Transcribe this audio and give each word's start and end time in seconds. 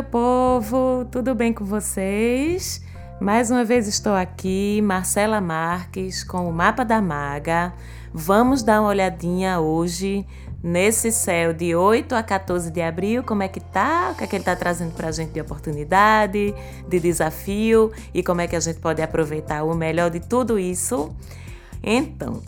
Meu 0.00 0.08
povo, 0.08 1.04
tudo 1.12 1.34
bem 1.34 1.52
com 1.52 1.62
vocês? 1.62 2.82
Mais 3.20 3.50
uma 3.50 3.66
vez 3.66 3.86
estou 3.86 4.14
aqui, 4.14 4.80
Marcela 4.82 5.42
Marques, 5.42 6.24
com 6.24 6.48
o 6.48 6.52
Mapa 6.52 6.86
da 6.86 7.02
Maga. 7.02 7.74
Vamos 8.10 8.62
dar 8.62 8.80
uma 8.80 8.88
olhadinha 8.88 9.60
hoje 9.60 10.26
nesse 10.62 11.12
céu 11.12 11.52
de 11.52 11.74
8 11.74 12.14
a 12.14 12.22
14 12.22 12.70
de 12.70 12.80
abril, 12.80 13.22
como 13.22 13.42
é 13.42 13.48
que 13.48 13.60
tá? 13.60 14.12
O 14.12 14.16
que 14.16 14.24
é 14.24 14.26
que 14.26 14.36
ele 14.36 14.40
está 14.40 14.56
trazendo 14.56 14.94
para 14.94 15.08
a 15.08 15.12
gente 15.12 15.32
de 15.32 15.40
oportunidade, 15.42 16.54
de 16.88 16.98
desafio 16.98 17.92
e 18.14 18.22
como 18.22 18.40
é 18.40 18.46
que 18.46 18.56
a 18.56 18.60
gente 18.60 18.80
pode 18.80 19.02
aproveitar 19.02 19.64
o 19.64 19.74
melhor 19.74 20.08
de 20.08 20.20
tudo 20.20 20.58
isso? 20.58 21.14
Então, 21.82 22.42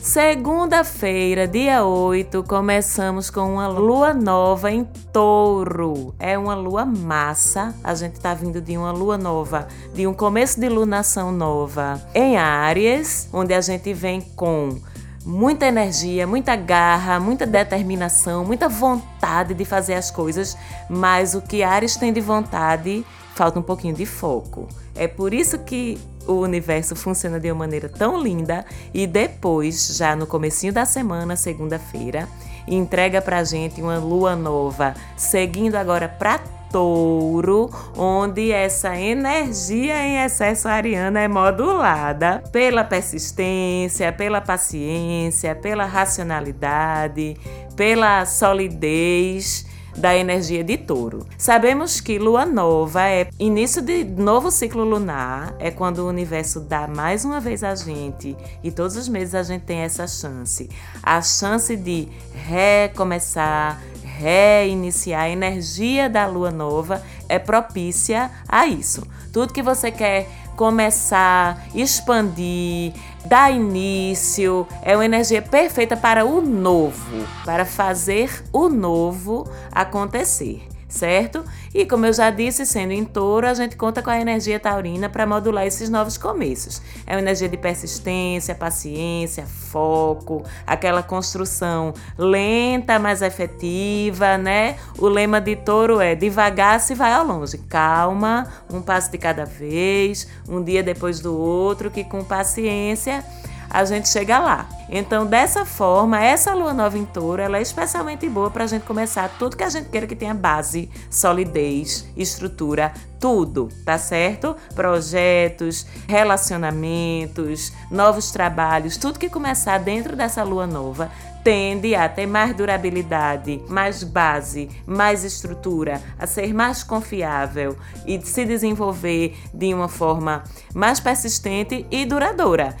Segunda-feira, 0.00 1.46
dia 1.46 1.84
8, 1.84 2.42
começamos 2.44 3.30
com 3.30 3.54
uma 3.54 3.66
lua 3.66 4.14
nova 4.14 4.70
em 4.70 4.84
touro. 5.12 6.14
É 6.18 6.38
uma 6.38 6.54
lua 6.54 6.86
massa. 6.86 7.74
A 7.82 7.94
gente 7.94 8.14
está 8.14 8.32
vindo 8.32 8.60
de 8.60 8.78
uma 8.78 8.92
lua 8.92 9.18
nova, 9.18 9.66
de 9.92 10.06
um 10.06 10.14
começo 10.14 10.60
de 10.60 10.68
lunação 10.68 11.32
nova 11.32 12.00
em 12.14 12.36
Áries, 12.36 13.28
onde 13.32 13.52
a 13.52 13.60
gente 13.60 13.92
vem 13.92 14.20
com 14.20 14.78
muita 15.26 15.66
energia, 15.66 16.26
muita 16.26 16.54
garra, 16.54 17.18
muita 17.18 17.44
determinação, 17.44 18.44
muita 18.44 18.68
vontade 18.68 19.52
de 19.52 19.64
fazer 19.64 19.94
as 19.94 20.10
coisas, 20.10 20.56
mas 20.88 21.34
o 21.34 21.42
que 21.42 21.62
Ares 21.62 21.96
tem 21.96 22.12
de 22.12 22.20
vontade 22.20 23.04
falta 23.34 23.58
um 23.58 23.62
pouquinho 23.62 23.94
de 23.94 24.06
foco. 24.06 24.68
É 24.94 25.06
por 25.06 25.34
isso 25.34 25.58
que 25.58 25.98
o 26.28 26.34
universo 26.34 26.94
funciona 26.94 27.40
de 27.40 27.50
uma 27.50 27.60
maneira 27.60 27.88
tão 27.88 28.22
linda 28.22 28.64
e 28.92 29.06
depois, 29.06 29.96
já 29.96 30.14
no 30.14 30.26
comecinho 30.26 30.72
da 30.72 30.84
semana, 30.84 31.34
segunda-feira, 31.34 32.28
entrega 32.66 33.20
pra 33.20 33.42
gente 33.42 33.80
uma 33.80 33.98
lua 33.98 34.36
nova, 34.36 34.94
seguindo 35.16 35.74
agora 35.74 36.08
para 36.08 36.38
Touro, 36.70 37.70
onde 37.96 38.52
essa 38.52 38.94
energia 38.94 39.96
em 40.04 40.22
excesso 40.22 40.68
ariana 40.68 41.20
é 41.20 41.28
modulada 41.28 42.42
pela 42.52 42.84
persistência, 42.84 44.12
pela 44.12 44.42
paciência, 44.42 45.54
pela 45.54 45.86
racionalidade, 45.86 47.38
pela 47.74 48.26
solidez 48.26 49.67
da 49.98 50.16
energia 50.16 50.64
de 50.64 50.76
touro. 50.76 51.26
Sabemos 51.36 52.00
que 52.00 52.18
lua 52.18 52.46
nova 52.46 53.08
é 53.08 53.28
início 53.38 53.82
de 53.82 54.04
novo 54.04 54.50
ciclo 54.50 54.84
lunar, 54.84 55.54
é 55.58 55.70
quando 55.70 55.98
o 55.98 56.08
universo 56.08 56.60
dá 56.60 56.86
mais 56.86 57.24
uma 57.24 57.40
vez 57.40 57.62
a 57.62 57.74
gente, 57.74 58.36
e 58.62 58.70
todos 58.70 58.96
os 58.96 59.08
meses 59.08 59.34
a 59.34 59.42
gente 59.42 59.62
tem 59.62 59.80
essa 59.80 60.06
chance 60.06 60.68
a 61.02 61.22
chance 61.22 61.74
de 61.76 62.08
recomeçar, 62.34 63.80
reiniciar. 64.04 65.22
A 65.22 65.30
energia 65.30 66.08
da 66.08 66.26
lua 66.26 66.50
nova 66.50 67.02
é 67.28 67.38
propícia 67.38 68.30
a 68.48 68.66
isso. 68.66 69.06
Tudo 69.32 69.52
que 69.52 69.62
você 69.62 69.90
quer 69.90 70.28
começar, 70.56 71.66
expandir, 71.74 72.92
dar 73.28 73.52
início, 73.52 74.66
é 74.82 74.96
uma 74.96 75.04
energia 75.04 75.42
perfeita 75.42 75.96
para 75.96 76.24
o 76.24 76.40
novo, 76.40 77.26
para 77.44 77.66
fazer 77.66 78.42
o 78.52 78.68
novo 78.68 79.46
acontecer 79.70 80.67
certo? 80.88 81.44
E 81.74 81.84
como 81.84 82.06
eu 82.06 82.12
já 82.12 82.30
disse, 82.30 82.64
sendo 82.64 82.92
em 82.92 83.04
touro, 83.04 83.46
a 83.46 83.54
gente 83.54 83.76
conta 83.76 84.02
com 84.02 84.10
a 84.10 84.18
energia 84.18 84.58
taurina 84.58 85.08
para 85.08 85.26
modular 85.26 85.66
esses 85.66 85.90
novos 85.90 86.16
começos. 86.16 86.80
É 87.06 87.14
uma 87.14 87.20
energia 87.20 87.48
de 87.48 87.56
persistência, 87.56 88.54
paciência, 88.54 89.46
foco, 89.46 90.42
aquela 90.66 91.02
construção 91.02 91.92
lenta, 92.16 92.98
mas 92.98 93.20
efetiva, 93.20 94.38
né? 94.38 94.76
O 94.98 95.08
lema 95.08 95.40
de 95.40 95.56
touro 95.56 96.00
é 96.00 96.14
devagar 96.14 96.80
se 96.80 96.94
vai 96.94 97.12
ao 97.12 97.24
longe, 97.24 97.58
calma, 97.58 98.46
um 98.72 98.80
passo 98.80 99.10
de 99.10 99.18
cada 99.18 99.44
vez, 99.44 100.26
um 100.48 100.62
dia 100.62 100.82
depois 100.82 101.20
do 101.20 101.36
outro, 101.36 101.90
que 101.90 102.02
com 102.02 102.24
paciência 102.24 103.22
a 103.70 103.84
gente 103.84 104.08
chega 104.08 104.38
lá. 104.38 104.68
Então, 104.90 105.26
dessa 105.26 105.64
forma, 105.64 106.22
essa 106.22 106.54
lua 106.54 106.72
nova 106.72 106.96
em 106.96 107.04
touro 107.04 107.42
ela 107.42 107.58
é 107.58 107.62
especialmente 107.62 108.28
boa 108.28 108.50
para 108.50 108.64
a 108.64 108.66
gente 108.66 108.84
começar 108.84 109.28
tudo 109.38 109.56
que 109.56 109.64
a 109.64 109.68
gente 109.68 109.90
queira 109.90 110.06
que 110.06 110.16
tenha 110.16 110.34
base, 110.34 110.90
solidez, 111.10 112.08
estrutura, 112.16 112.92
tudo, 113.20 113.68
tá 113.84 113.98
certo? 113.98 114.56
Projetos, 114.74 115.86
relacionamentos, 116.08 117.72
novos 117.90 118.30
trabalhos, 118.30 118.96
tudo 118.96 119.18
que 119.18 119.28
começar 119.28 119.78
dentro 119.78 120.16
dessa 120.16 120.42
lua 120.42 120.66
nova 120.66 121.10
tende 121.48 121.94
a 121.94 122.08
ter 122.08 122.26
mais 122.26 122.54
durabilidade, 122.54 123.62
mais 123.68 124.02
base, 124.02 124.68
mais 124.86 125.24
estrutura, 125.24 126.02
a 126.18 126.26
ser 126.26 126.52
mais 126.52 126.82
confiável 126.82 127.76
e 128.06 128.20
se 128.20 128.44
desenvolver 128.44 129.34
de 129.54 129.72
uma 129.72 129.88
forma 129.88 130.44
mais 130.74 131.00
persistente 131.00 131.86
e 131.90 132.04
duradoura. 132.04 132.76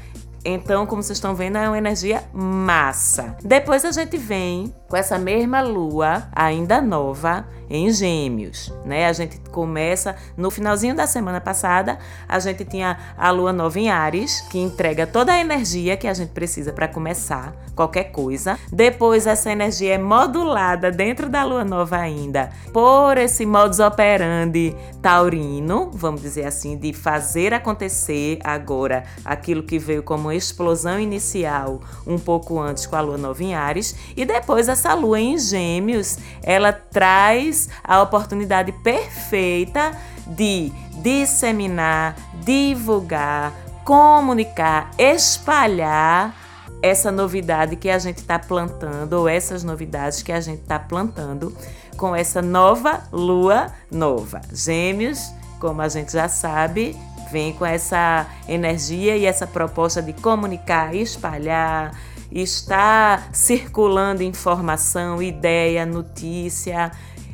Então, 0.48 0.86
como 0.86 1.02
vocês 1.02 1.18
estão 1.18 1.34
vendo, 1.34 1.58
é 1.58 1.68
uma 1.68 1.76
energia 1.76 2.24
massa. 2.32 3.36
Depois 3.44 3.84
a 3.84 3.92
gente 3.92 4.16
vem 4.16 4.74
com 4.88 4.96
essa 4.96 5.18
mesma 5.18 5.60
lua, 5.60 6.26
ainda 6.34 6.80
nova, 6.80 7.46
em 7.68 7.92
Gêmeos, 7.92 8.72
né? 8.84 9.06
A 9.06 9.12
gente 9.12 9.38
começa 9.50 10.16
no 10.36 10.50
finalzinho 10.50 10.94
da 10.94 11.06
semana 11.06 11.40
passada, 11.40 11.98
a 12.26 12.38
gente 12.38 12.64
tinha 12.64 12.98
a 13.16 13.30
lua 13.30 13.52
nova 13.52 13.78
em 13.78 13.90
Ares, 13.90 14.40
que 14.50 14.58
entrega 14.58 15.06
toda 15.06 15.32
a 15.32 15.38
energia 15.38 15.96
que 15.96 16.06
a 16.06 16.14
gente 16.14 16.30
precisa 16.30 16.72
para 16.72 16.88
começar 16.88 17.54
qualquer 17.74 18.04
coisa. 18.04 18.58
Depois 18.72 19.26
essa 19.26 19.52
energia 19.52 19.94
é 19.94 19.98
modulada 19.98 20.90
dentro 20.90 21.28
da 21.28 21.44
lua 21.44 21.64
nova 21.64 21.98
ainda 21.98 22.48
por 22.72 23.18
esse 23.18 23.44
modus 23.44 23.80
operandi 23.80 24.74
taurino, 25.02 25.90
vamos 25.92 26.22
dizer 26.22 26.46
assim, 26.46 26.76
de 26.76 26.92
fazer 26.92 27.52
acontecer 27.52 28.38
agora 28.42 29.04
aquilo 29.24 29.62
que 29.62 29.78
veio 29.78 30.02
como 30.02 30.32
explosão 30.38 30.98
inicial 30.98 31.80
um 32.06 32.18
pouco 32.18 32.58
antes 32.58 32.86
com 32.86 32.96
a 32.96 33.00
lua 33.00 33.18
nova 33.18 33.42
em 33.42 33.54
Ares, 33.54 33.94
e 34.16 34.24
depois 34.24 34.68
essa 34.68 34.94
lua 34.94 35.20
em 35.20 35.36
Gêmeos, 35.38 36.18
ela 36.42 36.72
traz 36.72 37.68
a 37.84 38.00
oportunidade 38.00 38.72
perfeita 38.72 39.92
de 40.26 40.72
disseminar, 41.02 42.16
divulgar, 42.44 43.52
comunicar, 43.84 44.90
espalhar 44.98 46.34
essa 46.82 47.10
novidade 47.10 47.76
que 47.76 47.90
a 47.90 47.98
gente 47.98 48.18
está 48.18 48.38
plantando, 48.38 49.14
ou 49.14 49.28
essas 49.28 49.64
novidades 49.64 50.22
que 50.22 50.32
a 50.32 50.40
gente 50.40 50.62
está 50.62 50.78
plantando 50.78 51.54
com 51.96 52.14
essa 52.14 52.40
nova 52.40 53.02
lua 53.12 53.72
nova. 53.90 54.40
Gêmeos, 54.52 55.32
como 55.58 55.82
a 55.82 55.88
gente 55.88 56.12
já 56.12 56.28
sabe, 56.28 56.96
vem 57.30 57.52
com 57.52 57.64
essa 57.64 58.26
energia 58.48 59.16
e 59.16 59.24
essa 59.26 59.46
proposta 59.46 60.02
de 60.02 60.12
comunicar, 60.12 60.94
espalhar, 60.94 61.92
está 62.30 63.28
circulando 63.32 64.22
informação, 64.22 65.22
ideia, 65.22 65.86
notícia. 65.86 66.92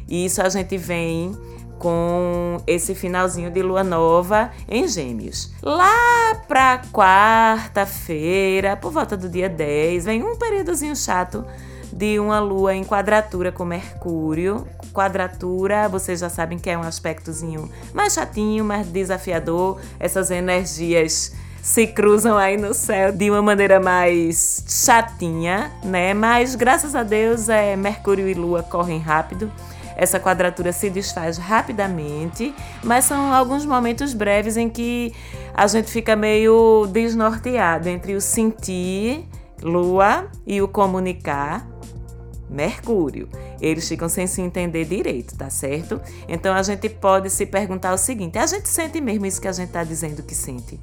E 0.08 0.24
isso 0.26 0.42
a 0.42 0.48
gente 0.48 0.76
vem 0.76 1.36
com 1.78 2.62
esse 2.66 2.94
finalzinho 2.94 3.50
de 3.50 3.62
lua 3.62 3.82
nova 3.84 4.50
em 4.68 4.86
Gêmeos. 4.88 5.52
Lá 5.62 6.34
para 6.46 6.82
quarta-feira, 6.92 8.76
por 8.76 8.92
volta 8.92 9.16
do 9.16 9.28
dia 9.28 9.48
10, 9.48 10.04
vem 10.04 10.22
um 10.22 10.36
períodozinho 10.36 10.96
chato 10.96 11.44
de 11.96 12.18
uma 12.18 12.40
lua 12.40 12.74
em 12.74 12.84
quadratura 12.84 13.52
com 13.52 13.64
Mercúrio. 13.64 14.66
Quadratura, 14.92 15.88
vocês 15.88 16.20
já 16.20 16.28
sabem 16.28 16.58
que 16.58 16.68
é 16.68 16.76
um 16.76 16.82
aspectozinho 16.82 17.70
mais 17.92 18.14
chatinho, 18.14 18.64
mais 18.64 18.86
desafiador. 18.88 19.80
Essas 19.98 20.30
energias 20.30 21.32
se 21.62 21.86
cruzam 21.86 22.36
aí 22.36 22.56
no 22.56 22.74
céu 22.74 23.12
de 23.12 23.30
uma 23.30 23.40
maneira 23.40 23.80
mais 23.80 24.64
chatinha, 24.68 25.72
né? 25.84 26.12
Mas 26.12 26.54
graças 26.56 26.94
a 26.94 27.02
Deus, 27.02 27.48
é, 27.48 27.76
Mercúrio 27.76 28.28
e 28.28 28.34
Lua 28.34 28.62
correm 28.62 28.98
rápido. 28.98 29.50
Essa 29.96 30.18
quadratura 30.18 30.72
se 30.72 30.90
desfaz 30.90 31.38
rapidamente, 31.38 32.52
mas 32.82 33.04
são 33.04 33.32
alguns 33.32 33.64
momentos 33.64 34.12
breves 34.12 34.56
em 34.56 34.68
que 34.68 35.14
a 35.54 35.68
gente 35.68 35.88
fica 35.88 36.16
meio 36.16 36.86
desnorteado 36.90 37.88
entre 37.88 38.14
o 38.14 38.20
sentir, 38.20 39.24
Lua, 39.62 40.26
e 40.44 40.60
o 40.60 40.68
comunicar, 40.68 41.66
Mercúrio. 42.48 43.28
Eles 43.60 43.88
ficam 43.88 44.08
sem 44.08 44.26
se 44.26 44.40
entender 44.40 44.84
direito, 44.84 45.36
tá 45.36 45.50
certo? 45.50 46.00
Então 46.28 46.54
a 46.54 46.62
gente 46.62 46.88
pode 46.88 47.30
se 47.30 47.46
perguntar 47.46 47.92
o 47.92 47.98
seguinte: 47.98 48.38
a 48.38 48.46
gente 48.46 48.68
sente 48.68 49.00
mesmo 49.00 49.26
isso 49.26 49.40
que 49.40 49.48
a 49.48 49.52
gente 49.52 49.68
está 49.68 49.84
dizendo 49.84 50.22
que 50.22 50.34
sente? 50.34 50.78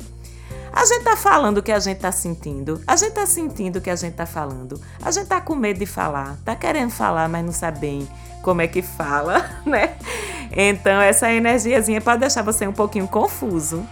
A 0.74 0.86
gente 0.86 1.04
tá 1.04 1.18
falando 1.18 1.58
o 1.58 1.64
que 1.64 1.72
a 1.72 1.80
gente 1.80 2.00
tá 2.00 2.12
sentindo. 2.12 2.82
A 2.88 2.96
gente 2.96 3.12
tá 3.12 3.26
sentindo 3.26 3.78
o 3.78 3.82
que 3.82 3.90
a 3.90 3.96
gente 3.96 4.14
tá 4.14 4.26
falando. 4.26 4.80
A 5.02 5.12
gente 5.12 5.28
tá 5.28 5.42
com 5.42 5.54
medo 5.54 5.80
de 5.80 5.86
falar. 5.86 6.38
Tá 6.46 6.56
querendo 6.56 6.92
falar, 6.92 7.28
mas 7.28 7.44
não 7.44 7.52
sabe 7.52 7.80
bem 7.80 8.08
como 8.42 8.62
é 8.62 8.68
que 8.68 8.82
fala, 8.82 9.50
né? 9.66 9.98
Então, 10.52 11.00
essa 11.02 11.32
energiazinha 11.32 12.02
pode 12.02 12.22
deixar 12.22 12.42
você 12.42 12.66
um 12.68 12.74
pouquinho 12.74 13.08
confuso 13.08 13.86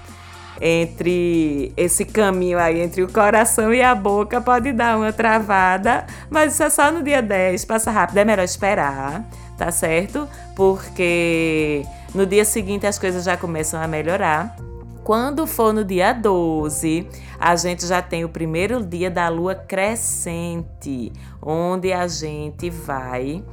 entre 0.62 1.74
esse 1.78 2.06
caminho 2.06 2.60
aí 2.60 2.82
entre 2.82 3.02
o 3.02 3.12
coração 3.12 3.74
e 3.74 3.82
a 3.82 3.96
boca 3.96 4.42
pode 4.42 4.72
dar 4.72 4.98
uma 4.98 5.14
travada, 5.14 6.06
mas 6.30 6.54
isso 6.54 6.64
é 6.64 6.70
só 6.70 6.92
no 6.92 7.02
dia 7.02 7.22
10, 7.22 7.64
passa 7.66 7.92
rápido, 7.92 8.18
é 8.18 8.26
melhor 8.26 8.44
esperar 8.44 9.26
tá 9.60 9.72
certo? 9.72 10.28
Porque 10.56 11.86
no 12.16 12.26
dia 12.26 12.46
seguinte 12.46 12.88
as 12.88 12.98
coisas 12.98 13.26
já 13.26 13.36
começam 13.36 13.80
a 13.80 13.88
melhorar. 13.88 14.56
Quando 15.04 15.46
for 15.46 15.74
no 15.74 15.84
dia 15.84 16.14
12, 16.14 17.06
a 17.38 17.56
gente 17.56 17.86
já 17.86 18.02
tem 18.02 18.24
o 18.24 18.30
primeiro 18.30 18.84
dia 18.84 19.12
da 19.12 19.28
lua 19.28 19.56
crescente, 19.56 21.12
onde 21.42 21.92
a 21.92 22.08
gente 22.08 22.70
vai 22.70 23.44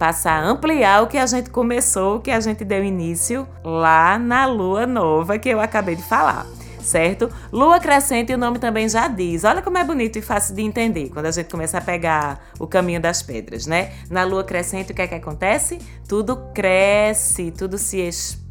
passar 0.00 0.42
a 0.42 0.48
ampliar 0.48 1.02
o 1.02 1.06
que 1.06 1.18
a 1.18 1.26
gente 1.26 1.50
começou, 1.50 2.16
o 2.16 2.20
que 2.20 2.30
a 2.30 2.40
gente 2.40 2.64
deu 2.64 2.82
início 2.82 3.46
lá 3.62 4.18
na 4.18 4.46
lua 4.46 4.86
nova 4.86 5.38
que 5.38 5.50
eu 5.50 5.60
acabei 5.60 5.94
de 5.94 6.02
falar 6.02 6.46
certo? 6.82 7.30
Lua 7.52 7.78
crescente, 7.78 8.32
o 8.32 8.38
nome 8.38 8.58
também 8.58 8.88
já 8.88 9.06
diz. 9.06 9.44
Olha 9.44 9.62
como 9.62 9.78
é 9.78 9.84
bonito 9.84 10.18
e 10.18 10.22
fácil 10.22 10.54
de 10.54 10.62
entender 10.62 11.10
quando 11.10 11.26
a 11.26 11.30
gente 11.30 11.48
começa 11.48 11.78
a 11.78 11.80
pegar 11.80 12.40
o 12.58 12.66
caminho 12.66 13.00
das 13.00 13.22
pedras, 13.22 13.66
né? 13.66 13.92
Na 14.10 14.24
lua 14.24 14.42
crescente, 14.42 14.90
o 14.90 14.94
que 14.94 15.02
é 15.02 15.06
que 15.06 15.14
acontece? 15.14 15.78
Tudo 16.08 16.36
cresce, 16.54 17.52
tudo 17.52 17.78
se 17.78 17.98
expande, 17.98 18.49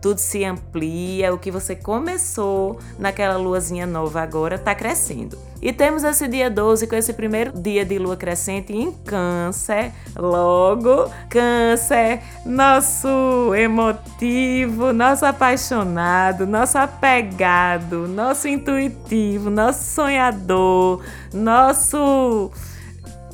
tudo 0.00 0.18
se 0.18 0.44
amplia. 0.44 1.32
O 1.32 1.38
que 1.38 1.50
você 1.50 1.74
começou 1.74 2.78
naquela 2.98 3.36
luazinha 3.36 3.86
nova 3.86 4.20
agora 4.20 4.56
está 4.56 4.74
crescendo. 4.74 5.38
E 5.60 5.72
temos 5.72 6.04
esse 6.04 6.28
dia 6.28 6.50
12 6.50 6.86
com 6.86 6.94
esse 6.94 7.12
primeiro 7.12 7.52
dia 7.58 7.84
de 7.84 7.98
lua 7.98 8.16
crescente 8.16 8.72
em 8.72 8.92
Câncer. 8.92 9.92
Logo, 10.14 11.10
Câncer, 11.30 12.20
nosso 12.44 13.54
emotivo, 13.54 14.92
nosso 14.92 15.24
apaixonado, 15.24 16.46
nosso 16.46 16.76
apegado, 16.76 18.06
nosso 18.06 18.46
intuitivo, 18.46 19.48
nosso 19.48 19.82
sonhador, 19.94 21.02
nosso 21.32 22.50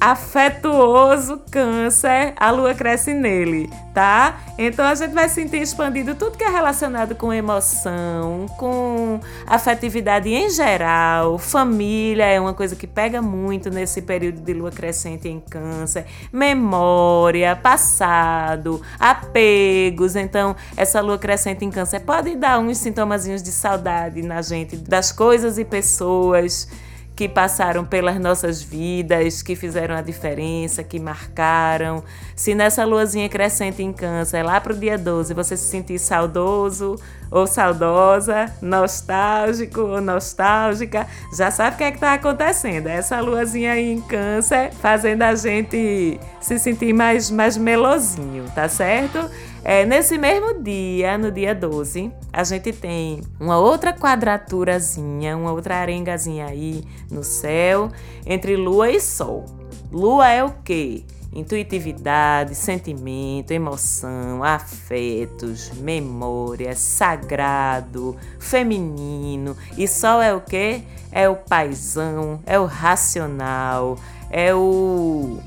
afetuoso 0.02 1.40
câncer, 1.48 2.34
a 2.36 2.50
lua 2.50 2.74
cresce 2.74 3.14
nele, 3.14 3.70
tá? 3.94 4.40
Então 4.58 4.84
a 4.84 4.96
gente 4.96 5.12
vai 5.12 5.28
sentir 5.28 5.58
expandido 5.62 6.16
tudo 6.16 6.36
que 6.36 6.42
é 6.42 6.48
relacionado 6.48 7.14
com 7.14 7.32
emoção, 7.32 8.46
com 8.58 9.20
afetividade 9.46 10.28
em 10.28 10.50
geral, 10.50 11.38
família 11.38 12.24
é 12.24 12.40
uma 12.40 12.52
coisa 12.52 12.74
que 12.74 12.84
pega 12.84 13.22
muito 13.22 13.70
nesse 13.70 14.02
período 14.02 14.40
de 14.40 14.52
lua 14.52 14.72
crescente 14.72 15.28
em 15.28 15.38
câncer, 15.38 16.04
memória, 16.32 17.54
passado, 17.54 18.82
apegos. 18.98 20.16
Então, 20.16 20.56
essa 20.76 21.00
lua 21.00 21.16
crescente 21.16 21.64
em 21.64 21.70
câncer 21.70 22.00
pode 22.00 22.34
dar 22.34 22.58
uns 22.58 22.78
sintomazinhos 22.78 23.40
de 23.40 23.52
saudade 23.52 24.20
na 24.20 24.42
gente 24.42 24.76
das 24.76 25.12
coisas 25.12 25.58
e 25.58 25.64
pessoas 25.64 26.66
que 27.14 27.28
passaram 27.28 27.84
pelas 27.84 28.18
nossas 28.18 28.62
vidas, 28.62 29.42
que 29.42 29.54
fizeram 29.54 29.94
a 29.94 30.00
diferença, 30.00 30.82
que 30.82 30.98
marcaram. 30.98 32.02
Se 32.34 32.54
nessa 32.54 32.84
luazinha 32.84 33.28
crescente 33.28 33.82
em 33.82 33.92
câncer, 33.92 34.42
lá 34.42 34.60
para 34.60 34.72
o 34.72 34.76
dia 34.76 34.96
12, 34.96 35.34
você 35.34 35.56
se 35.56 35.64
sentir 35.64 35.98
saudoso 35.98 36.98
ou 37.32 37.46
saudosa, 37.46 38.52
nostálgico 38.60 39.80
ou 39.80 40.00
nostálgica, 40.02 41.06
já 41.34 41.50
sabe 41.50 41.74
o 41.74 41.78
que 41.78 41.84
é 41.84 41.90
que 41.90 41.96
está 41.96 42.12
acontecendo. 42.12 42.88
Essa 42.88 43.20
luazinha 43.20 43.72
aí 43.72 43.90
em 43.90 44.02
câncer 44.02 44.70
fazendo 44.74 45.22
a 45.22 45.34
gente 45.34 46.20
se 46.40 46.58
sentir 46.58 46.92
mais, 46.92 47.30
mais 47.30 47.56
melosinho, 47.56 48.44
tá 48.54 48.68
certo? 48.68 49.18
É, 49.64 49.86
nesse 49.86 50.18
mesmo 50.18 50.62
dia, 50.62 51.16
no 51.16 51.30
dia 51.30 51.54
12, 51.54 52.12
a 52.30 52.44
gente 52.44 52.70
tem 52.72 53.22
uma 53.40 53.58
outra 53.58 53.94
quadraturazinha, 53.94 55.36
uma 55.36 55.52
outra 55.52 55.76
arengazinha 55.76 56.46
aí 56.46 56.84
no 57.10 57.24
céu 57.24 57.90
entre 58.26 58.56
lua 58.56 58.90
e 58.90 59.00
sol. 59.00 59.46
Lua 59.90 60.28
é 60.28 60.44
o 60.44 60.50
quê? 60.64 61.04
Intuitividade, 61.32 62.54
sentimento, 62.54 63.52
emoção, 63.52 64.44
afetos, 64.44 65.70
memória, 65.78 66.74
sagrado, 66.76 68.16
feminino. 68.38 69.56
E 69.78 69.88
sol 69.88 70.20
é 70.20 70.34
o 70.34 70.42
quê? 70.42 70.82
É 71.10 71.28
o 71.28 71.36
paisão, 71.36 72.40
é 72.44 72.58
o 72.58 72.66
racional, 72.66 73.98
é 74.30 74.54
o 74.54 75.38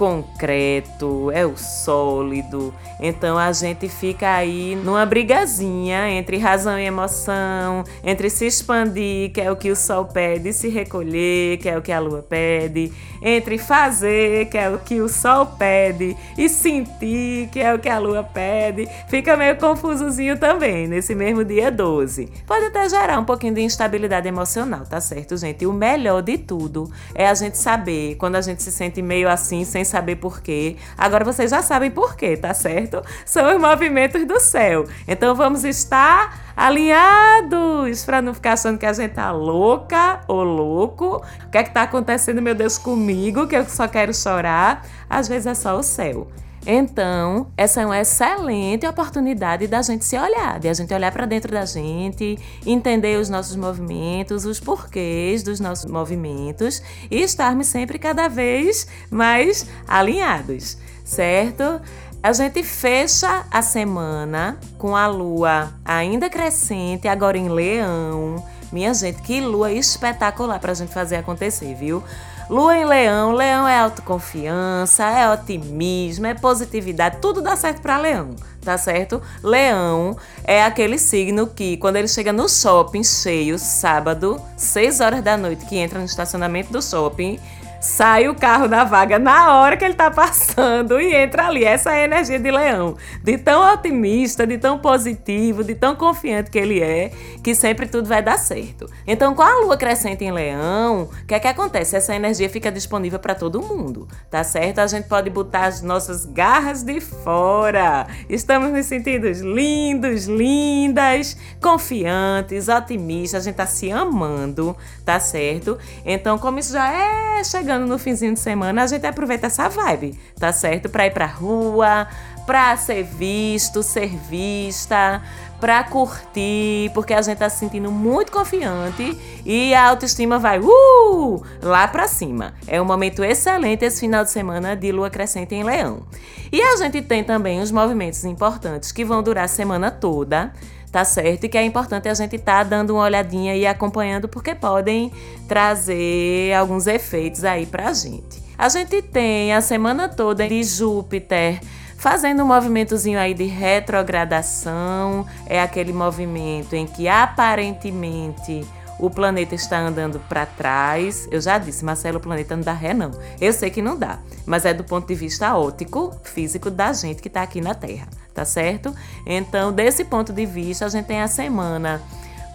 concreto, 0.00 1.30
é 1.30 1.44
o 1.44 1.58
sólido. 1.58 2.72
Então 2.98 3.36
a 3.36 3.52
gente 3.52 3.86
fica 3.86 4.30
aí 4.30 4.74
numa 4.74 5.04
brigazinha 5.04 6.08
entre 6.08 6.38
razão 6.38 6.78
e 6.78 6.86
emoção, 6.86 7.84
entre 8.02 8.30
se 8.30 8.46
expandir, 8.46 9.30
que 9.30 9.42
é 9.42 9.52
o 9.52 9.56
que 9.56 9.70
o 9.70 9.76
sol 9.76 10.06
pede, 10.06 10.48
e 10.48 10.52
se 10.54 10.70
recolher, 10.70 11.58
que 11.58 11.68
é 11.68 11.76
o 11.76 11.82
que 11.82 11.92
a 11.92 12.00
lua 12.00 12.22
pede, 12.26 12.90
entre 13.20 13.58
fazer, 13.58 14.46
que 14.46 14.56
é 14.56 14.70
o 14.70 14.78
que 14.78 15.02
o 15.02 15.08
sol 15.08 15.44
pede, 15.44 16.16
e 16.38 16.48
sentir, 16.48 17.50
que 17.52 17.60
é 17.60 17.74
o 17.74 17.78
que 17.78 17.90
a 17.90 17.98
lua 17.98 18.22
pede. 18.22 18.88
Fica 19.08 19.36
meio 19.36 19.58
confusozinho 19.58 20.38
também 20.38 20.88
nesse 20.88 21.14
mesmo 21.14 21.44
dia 21.44 21.70
12. 21.70 22.26
Pode 22.46 22.64
até 22.64 22.88
gerar 22.88 23.18
um 23.18 23.24
pouquinho 23.26 23.52
de 23.52 23.60
instabilidade 23.60 24.26
emocional, 24.26 24.86
tá 24.86 24.98
certo, 24.98 25.36
gente? 25.36 25.62
E 25.62 25.66
o 25.66 25.74
melhor 25.74 26.22
de 26.22 26.38
tudo 26.38 26.90
é 27.14 27.28
a 27.28 27.34
gente 27.34 27.58
saber 27.58 28.14
quando 28.14 28.36
a 28.36 28.40
gente 28.40 28.62
se 28.62 28.72
sente 28.72 29.02
meio 29.02 29.28
assim, 29.28 29.62
sem 29.62 29.84
saber 29.90 30.16
porquê. 30.16 30.76
Agora 30.96 31.24
vocês 31.24 31.50
já 31.50 31.62
sabem 31.62 31.90
porquê, 31.90 32.36
tá 32.36 32.54
certo? 32.54 33.02
São 33.24 33.54
os 33.54 33.60
movimentos 33.60 34.24
do 34.26 34.40
céu. 34.40 34.86
Então 35.06 35.34
vamos 35.34 35.64
estar 35.64 36.52
alinhados 36.56 38.04
para 38.04 38.22
não 38.22 38.34
ficar 38.34 38.52
achando 38.52 38.78
que 38.78 38.86
a 38.86 38.92
gente 38.92 39.12
tá 39.12 39.30
louca 39.30 40.20
ou 40.28 40.42
louco. 40.42 41.22
O 41.46 41.50
que 41.50 41.58
é 41.58 41.62
que 41.62 41.70
tá 41.70 41.82
acontecendo, 41.82 42.40
meu 42.40 42.54
Deus, 42.54 42.78
comigo? 42.78 43.46
Que 43.46 43.56
eu 43.56 43.64
só 43.64 43.88
quero 43.88 44.14
chorar. 44.14 44.86
Às 45.08 45.28
vezes 45.28 45.46
é 45.46 45.54
só 45.54 45.78
o 45.78 45.82
céu. 45.82 46.28
Então, 46.66 47.46
essa 47.56 47.80
é 47.80 47.86
uma 47.86 47.98
excelente 47.98 48.86
oportunidade 48.86 49.66
da 49.66 49.80
gente 49.80 50.04
se 50.04 50.18
olhar, 50.18 50.60
de 50.60 50.68
a 50.68 50.74
gente 50.74 50.92
olhar 50.92 51.10
para 51.10 51.24
dentro 51.24 51.50
da 51.50 51.64
gente, 51.64 52.38
entender 52.66 53.18
os 53.18 53.30
nossos 53.30 53.56
movimentos, 53.56 54.44
os 54.44 54.60
porquês 54.60 55.42
dos 55.42 55.58
nossos 55.58 55.90
movimentos 55.90 56.82
e 57.10 57.22
estarmos 57.22 57.66
sempre 57.66 57.98
cada 57.98 58.28
vez 58.28 58.86
mais 59.10 59.66
alinhados, 59.88 60.76
certo? 61.02 61.80
A 62.22 62.34
gente 62.34 62.62
fecha 62.62 63.46
a 63.50 63.62
semana 63.62 64.58
com 64.76 64.94
a 64.94 65.06
lua 65.06 65.72
ainda 65.82 66.28
crescente, 66.28 67.08
agora 67.08 67.38
em 67.38 67.48
Leão. 67.48 68.44
Minha 68.70 68.92
gente, 68.92 69.22
que 69.22 69.40
lua 69.40 69.72
espetacular 69.72 70.60
para 70.60 70.72
a 70.72 70.74
gente 70.74 70.92
fazer 70.92 71.16
acontecer, 71.16 71.74
viu? 71.74 72.04
Lua 72.50 72.76
em 72.76 72.84
Leão, 72.84 73.30
Leão 73.30 73.68
é 73.68 73.78
autoconfiança, 73.78 75.04
é 75.04 75.32
otimismo, 75.32 76.26
é 76.26 76.34
positividade, 76.34 77.18
tudo 77.22 77.40
dá 77.40 77.54
certo 77.54 77.80
para 77.80 77.96
Leão, 77.96 78.34
tá 78.60 78.76
certo? 78.76 79.22
Leão 79.40 80.16
é 80.42 80.64
aquele 80.64 80.98
signo 80.98 81.46
que 81.46 81.76
quando 81.76 81.94
ele 81.94 82.08
chega 82.08 82.32
no 82.32 82.48
shopping 82.48 83.04
cheio, 83.04 83.56
sábado, 83.56 84.42
6 84.56 84.98
horas 84.98 85.22
da 85.22 85.36
noite, 85.36 85.64
que 85.66 85.76
entra 85.76 86.00
no 86.00 86.04
estacionamento 86.04 86.72
do 86.72 86.82
shopping, 86.82 87.38
sai 87.80 88.28
o 88.28 88.34
carro 88.34 88.68
da 88.68 88.84
vaga 88.84 89.18
na 89.18 89.58
hora 89.58 89.74
que 89.74 89.84
ele 89.84 89.94
tá 89.94 90.10
passando 90.10 91.00
e 91.00 91.14
entra 91.14 91.46
ali. 91.46 91.64
Essa 91.64 91.92
é 91.92 92.02
a 92.02 92.04
energia 92.04 92.38
de 92.38 92.50
leão. 92.50 92.96
De 93.24 93.38
tão 93.38 93.72
otimista, 93.72 94.46
de 94.46 94.58
tão 94.58 94.78
positivo, 94.78 95.64
de 95.64 95.74
tão 95.74 95.96
confiante 95.96 96.50
que 96.50 96.58
ele 96.58 96.82
é, 96.82 97.10
que 97.42 97.54
sempre 97.54 97.86
tudo 97.86 98.06
vai 98.06 98.22
dar 98.22 98.38
certo. 98.38 98.86
Então, 99.06 99.34
com 99.34 99.42
a 99.42 99.60
lua 99.60 99.78
crescente 99.78 100.22
em 100.24 100.30
leão, 100.30 101.04
o 101.04 101.26
que 101.26 101.34
é 101.34 101.40
que 101.40 101.48
acontece? 101.48 101.96
Essa 101.96 102.14
energia 102.14 102.50
fica 102.50 102.70
disponível 102.70 103.18
para 103.18 103.34
todo 103.34 103.62
mundo, 103.62 104.06
tá 104.30 104.44
certo? 104.44 104.80
A 104.80 104.86
gente 104.86 105.08
pode 105.08 105.30
botar 105.30 105.64
as 105.64 105.80
nossas 105.80 106.26
garras 106.26 106.82
de 106.82 107.00
fora. 107.00 108.06
Estamos 108.28 108.70
nos 108.70 108.84
sentidos 108.86 109.40
lindos, 109.40 110.26
lindas, 110.26 111.36
confiantes, 111.62 112.68
otimistas. 112.68 113.40
A 113.40 113.44
gente 113.44 113.56
tá 113.56 113.66
se 113.66 113.90
amando, 113.90 114.76
tá 115.04 115.18
certo? 115.18 115.78
Então, 116.04 116.36
como 116.36 116.58
isso 116.58 116.72
já 116.72 116.92
é 116.92 117.42
chegando 117.42 117.69
chegando 117.70 117.86
no 117.86 117.98
finzinho 118.00 118.34
de 118.34 118.40
semana, 118.40 118.82
a 118.82 118.86
gente 118.88 119.06
aproveita 119.06 119.46
essa 119.46 119.68
vibe, 119.68 120.18
tá 120.36 120.52
certo? 120.52 120.88
Pra 120.88 121.06
ir 121.06 121.12
pra 121.12 121.26
rua, 121.26 122.08
pra 122.44 122.76
ser 122.76 123.04
visto, 123.04 123.80
ser 123.80 124.08
vista, 124.28 125.22
pra 125.60 125.84
curtir, 125.84 126.90
porque 126.92 127.14
a 127.14 127.22
gente 127.22 127.38
tá 127.38 127.48
se 127.48 127.58
sentindo 127.58 127.88
muito 127.88 128.32
confiante 128.32 129.16
e 129.46 129.72
a 129.72 129.88
autoestima 129.88 130.36
vai 130.36 130.58
uh, 130.58 131.42
lá 131.62 131.86
pra 131.86 132.08
cima. 132.08 132.54
É 132.66 132.82
um 132.82 132.84
momento 132.84 133.22
excelente 133.22 133.84
esse 133.84 134.00
final 134.00 134.24
de 134.24 134.30
semana 134.30 134.74
de 134.74 134.90
lua 134.90 135.08
crescente 135.08 135.54
em 135.54 135.62
Leão. 135.62 136.02
E 136.50 136.60
a 136.60 136.76
gente 136.76 137.00
tem 137.02 137.22
também 137.22 137.60
os 137.60 137.70
movimentos 137.70 138.24
importantes 138.24 138.90
que 138.90 139.04
vão 139.04 139.22
durar 139.22 139.44
a 139.44 139.48
semana 139.48 139.92
toda 139.92 140.52
tá 140.90 141.04
certo? 141.04 141.44
E 141.44 141.48
que 141.48 141.56
é 141.56 141.64
importante 141.64 142.08
a 142.08 142.14
gente 142.14 142.36
estar 142.36 142.64
tá 142.64 142.70
dando 142.70 142.94
uma 142.94 143.04
olhadinha 143.04 143.54
e 143.54 143.66
acompanhando, 143.66 144.28
porque 144.28 144.54
podem 144.54 145.12
trazer 145.46 146.52
alguns 146.54 146.86
efeitos 146.86 147.44
aí 147.44 147.66
pra 147.66 147.92
gente. 147.92 148.42
A 148.58 148.68
gente 148.68 149.00
tem 149.00 149.54
a 149.54 149.60
semana 149.60 150.08
toda 150.08 150.46
de 150.46 150.62
Júpiter 150.62 151.60
fazendo 151.96 152.42
um 152.42 152.46
movimentozinho 152.46 153.18
aí 153.18 153.34
de 153.34 153.44
retrogradação, 153.44 155.26
é 155.46 155.60
aquele 155.60 155.92
movimento 155.92 156.74
em 156.74 156.86
que 156.86 157.06
aparentemente 157.06 158.66
o 159.00 159.10
planeta 159.10 159.54
está 159.54 159.78
andando 159.78 160.20
para 160.28 160.44
trás. 160.44 161.26
Eu 161.30 161.40
já 161.40 161.58
disse, 161.58 161.84
Marcelo, 161.84 162.18
o 162.18 162.20
planeta 162.20 162.54
não 162.54 162.62
dá 162.62 162.72
ré, 162.72 162.92
não. 162.92 163.10
Eu 163.40 163.52
sei 163.52 163.70
que 163.70 163.80
não 163.80 163.96
dá, 163.96 164.18
mas 164.44 164.64
é 164.64 164.74
do 164.74 164.84
ponto 164.84 165.08
de 165.08 165.14
vista 165.14 165.56
óptico, 165.56 166.14
físico 166.22 166.70
da 166.70 166.92
gente 166.92 167.22
que 167.22 167.28
está 167.28 167.42
aqui 167.42 167.60
na 167.60 167.74
Terra, 167.74 168.08
tá 168.34 168.44
certo? 168.44 168.94
Então, 169.26 169.72
desse 169.72 170.04
ponto 170.04 170.32
de 170.32 170.44
vista, 170.44 170.84
a 170.84 170.88
gente 170.88 171.06
tem 171.06 171.20
a 171.20 171.28
semana 171.28 172.02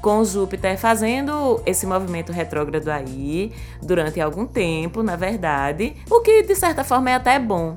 com 0.01 0.23
Júpiter 0.23 0.77
fazendo 0.77 1.59
esse 1.65 1.87
movimento 1.87 2.31
retrógrado 2.31 2.89
aí 2.89 3.51
durante 3.81 4.21
algum 4.21 4.45
tempo, 4.45 5.01
na 5.01 5.15
verdade, 5.15 5.95
o 6.11 6.21
que 6.21 6.43
de 6.43 6.55
certa 6.55 6.83
forma 6.83 7.09
é 7.09 7.15
até 7.15 7.39
bom 7.39 7.75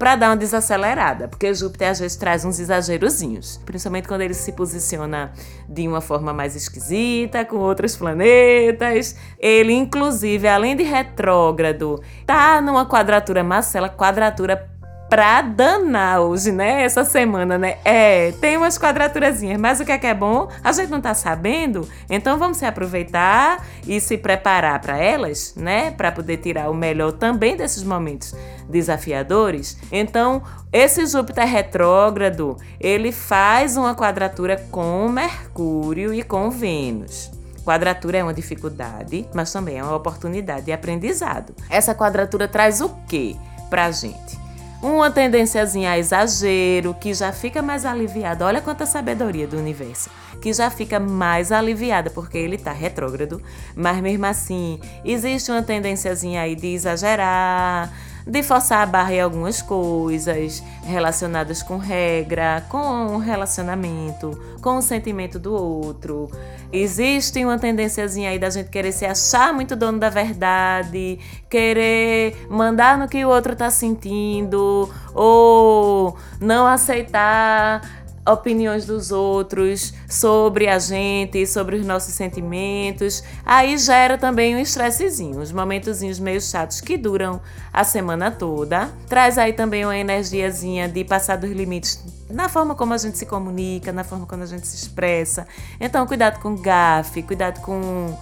para 0.00 0.16
dar 0.16 0.30
uma 0.30 0.36
desacelerada, 0.36 1.28
porque 1.28 1.52
Júpiter 1.52 1.90
às 1.90 2.00
vezes 2.00 2.16
traz 2.16 2.42
uns 2.42 2.58
exagerozinhos, 2.58 3.60
principalmente 3.66 4.08
quando 4.08 4.22
ele 4.22 4.32
se 4.32 4.50
posiciona 4.52 5.30
de 5.68 5.86
uma 5.86 6.00
forma 6.00 6.32
mais 6.32 6.56
esquisita 6.56 7.44
com 7.44 7.56
outros 7.56 7.94
planetas. 7.96 9.14
Ele, 9.38 9.74
inclusive, 9.74 10.48
além 10.48 10.74
de 10.74 10.84
retrógrado, 10.84 12.02
tá 12.24 12.62
numa 12.62 12.86
quadratura 12.86 13.44
Marcela, 13.44 13.90
quadratura 13.90 14.69
pra 15.10 15.42
danar 15.42 16.20
hoje, 16.20 16.52
né? 16.52 16.84
Essa 16.84 17.04
semana, 17.04 17.58
né? 17.58 17.78
É, 17.84 18.30
tem 18.40 18.56
umas 18.56 18.78
quadraturazinhas, 18.78 19.60
mas 19.60 19.80
o 19.80 19.84
que 19.84 19.90
é 19.90 19.98
que 19.98 20.06
é 20.06 20.14
bom? 20.14 20.48
A 20.62 20.70
gente 20.70 20.88
não 20.88 21.00
tá 21.00 21.12
sabendo, 21.14 21.86
então 22.08 22.38
vamos 22.38 22.58
se 22.58 22.64
aproveitar 22.64 23.66
e 23.84 24.00
se 24.00 24.16
preparar 24.16 24.80
para 24.80 24.96
elas, 24.96 25.52
né? 25.56 25.90
Para 25.90 26.12
poder 26.12 26.36
tirar 26.36 26.70
o 26.70 26.74
melhor 26.74 27.10
também 27.12 27.56
desses 27.56 27.82
momentos 27.82 28.34
desafiadores. 28.68 29.76
Então, 29.90 30.42
esse 30.72 31.04
Júpiter 31.04 31.44
retrógrado, 31.44 32.56
ele 32.78 33.10
faz 33.10 33.76
uma 33.76 33.96
quadratura 33.96 34.64
com 34.70 35.08
Mercúrio 35.08 36.14
e 36.14 36.22
com 36.22 36.50
Vênus. 36.50 37.32
Quadratura 37.64 38.18
é 38.18 38.22
uma 38.22 38.32
dificuldade, 38.32 39.28
mas 39.34 39.52
também 39.52 39.78
é 39.78 39.82
uma 39.82 39.96
oportunidade 39.96 40.66
de 40.66 40.72
aprendizado. 40.72 41.52
Essa 41.68 41.94
quadratura 41.96 42.46
traz 42.46 42.80
o 42.80 42.88
que 43.08 43.36
pra 43.68 43.90
gente? 43.90 44.39
Uma 44.82 45.10
tendênciazinha 45.10 45.90
a 45.90 45.98
exagero, 45.98 46.94
que 46.94 47.12
já 47.12 47.32
fica 47.32 47.60
mais 47.60 47.84
aliviada. 47.84 48.46
Olha 48.46 48.60
quanta 48.60 48.86
sabedoria 48.86 49.46
do 49.46 49.58
universo. 49.58 50.10
Que 50.40 50.52
já 50.52 50.70
fica 50.70 50.98
mais 50.98 51.52
aliviada 51.52 52.08
porque 52.08 52.38
ele 52.38 52.56
está 52.56 52.72
retrógrado, 52.72 53.42
mas 53.76 54.00
mesmo 54.00 54.24
assim 54.24 54.80
existe 55.04 55.50
uma 55.50 55.62
tendênciazinha 55.62 56.40
aí 56.40 56.56
de 56.56 56.68
exagerar, 56.68 57.92
de 58.26 58.42
forçar 58.42 58.82
a 58.82 58.86
barra 58.86 59.12
em 59.12 59.20
algumas 59.20 59.60
coisas 59.60 60.62
relacionadas 60.82 61.62
com 61.62 61.76
regra, 61.76 62.64
com 62.70 63.18
relacionamento, 63.18 64.38
com 64.62 64.76
o 64.76 64.82
sentimento 64.82 65.38
do 65.38 65.52
outro. 65.52 66.30
Existe 66.72 67.44
uma 67.44 67.58
tendênciazinha 67.58 68.30
aí 68.30 68.38
da 68.38 68.48
gente 68.48 68.70
querer 68.70 68.92
se 68.92 69.04
achar 69.04 69.52
muito 69.52 69.74
dono 69.74 69.98
da 69.98 70.08
verdade, 70.08 71.18
querer 71.48 72.46
mandar 72.48 72.96
no 72.96 73.08
que 73.08 73.24
o 73.24 73.28
outro 73.28 73.56
tá 73.56 73.70
sentindo, 73.70 74.88
ou 75.12 76.16
não 76.40 76.66
aceitar 76.66 78.00
opiniões 78.24 78.86
dos 78.86 79.10
outros 79.10 79.92
sobre 80.08 80.68
a 80.68 80.78
gente, 80.78 81.44
sobre 81.46 81.76
os 81.76 81.84
nossos 81.84 82.14
sentimentos. 82.14 83.24
Aí 83.44 83.76
gera 83.76 84.16
também 84.16 84.54
um 84.54 84.58
estressezinho, 84.58 85.40
uns 85.40 85.50
momentozinhos 85.50 86.20
meio 86.20 86.40
chatos 86.40 86.80
que 86.80 86.96
duram 86.96 87.40
a 87.72 87.82
semana 87.82 88.30
toda. 88.30 88.90
Traz 89.08 89.38
aí 89.38 89.52
também 89.52 89.84
uma 89.84 89.96
energiazinha 89.96 90.88
de 90.88 91.04
passar 91.04 91.36
dos 91.36 91.50
limites 91.50 92.19
na 92.30 92.48
forma 92.48 92.74
como 92.74 92.94
a 92.94 92.98
gente 92.98 93.18
se 93.18 93.26
comunica, 93.26 93.92
na 93.92 94.04
forma 94.04 94.26
como 94.26 94.42
a 94.42 94.46
gente 94.46 94.66
se 94.66 94.76
expressa. 94.76 95.46
Então, 95.80 96.06
cuidado 96.06 96.40
com 96.40 96.56
gafe, 96.56 97.22
cuidado 97.22 97.60
com 97.60 98.16